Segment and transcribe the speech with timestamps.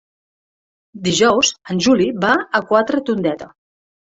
[1.09, 3.53] Dijous en Juli va a Quatretondeta.